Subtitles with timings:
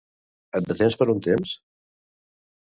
[0.59, 1.53] Et detens per un temps?